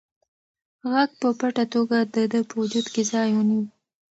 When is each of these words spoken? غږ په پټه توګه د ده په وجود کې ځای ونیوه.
غږ 0.91 1.11
په 1.21 1.29
پټه 1.39 1.65
توګه 1.73 1.97
د 2.13 2.15
ده 2.31 2.39
په 2.49 2.53
وجود 2.61 2.85
کې 2.93 3.01
ځای 3.11 3.29
ونیوه. 3.33 3.67